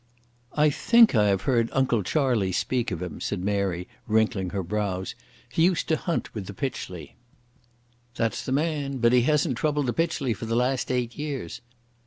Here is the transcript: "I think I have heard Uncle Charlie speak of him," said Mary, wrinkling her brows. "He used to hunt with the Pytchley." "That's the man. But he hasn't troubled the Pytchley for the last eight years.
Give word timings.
"I 0.53 0.71
think 0.71 1.13
I 1.13 1.27
have 1.27 1.43
heard 1.43 1.69
Uncle 1.73 2.01
Charlie 2.01 2.51
speak 2.51 2.89
of 2.89 3.03
him," 3.03 3.21
said 3.21 3.43
Mary, 3.43 3.87
wrinkling 4.07 4.49
her 4.49 4.63
brows. 4.63 5.13
"He 5.47 5.61
used 5.65 5.87
to 5.89 5.95
hunt 5.95 6.33
with 6.33 6.47
the 6.47 6.55
Pytchley." 6.55 7.17
"That's 8.15 8.43
the 8.43 8.51
man. 8.51 8.97
But 8.97 9.13
he 9.13 9.21
hasn't 9.21 9.59
troubled 9.59 9.85
the 9.85 9.93
Pytchley 9.93 10.33
for 10.33 10.47
the 10.47 10.55
last 10.55 10.91
eight 10.91 11.15
years. 11.19 11.61